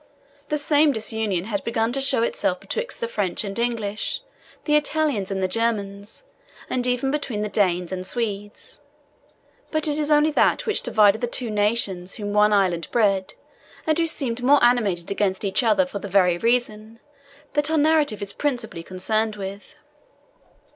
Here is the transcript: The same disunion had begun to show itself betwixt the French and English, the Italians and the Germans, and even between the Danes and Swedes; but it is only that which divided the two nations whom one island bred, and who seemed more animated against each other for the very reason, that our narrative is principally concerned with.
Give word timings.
The 0.49 0.57
same 0.57 0.91
disunion 0.91 1.43
had 1.43 1.63
begun 1.63 1.93
to 1.93 2.01
show 2.01 2.23
itself 2.23 2.59
betwixt 2.59 2.99
the 3.01 3.07
French 3.07 3.43
and 3.43 3.59
English, 3.59 4.23
the 4.65 4.75
Italians 4.75 5.29
and 5.29 5.43
the 5.43 5.47
Germans, 5.47 6.23
and 6.71 6.87
even 6.87 7.11
between 7.11 7.43
the 7.43 7.49
Danes 7.49 7.91
and 7.91 8.03
Swedes; 8.03 8.79
but 9.69 9.87
it 9.87 9.99
is 9.99 10.09
only 10.09 10.31
that 10.31 10.65
which 10.65 10.81
divided 10.81 11.21
the 11.21 11.27
two 11.27 11.51
nations 11.51 12.15
whom 12.15 12.33
one 12.33 12.51
island 12.51 12.87
bred, 12.91 13.35
and 13.85 13.99
who 13.99 14.07
seemed 14.07 14.41
more 14.41 14.63
animated 14.63 15.11
against 15.11 15.45
each 15.45 15.61
other 15.61 15.85
for 15.85 15.99
the 15.99 16.07
very 16.07 16.35
reason, 16.39 16.99
that 17.53 17.69
our 17.69 17.77
narrative 17.77 18.23
is 18.23 18.33
principally 18.33 18.81
concerned 18.81 19.35
with. 19.35 19.75